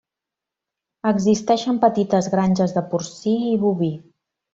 Existeixen 1.09 1.77
petites 1.83 2.29
granges 2.37 2.73
de 2.79 2.83
porcí 2.95 3.35
i 3.51 3.57
boví. 3.67 3.91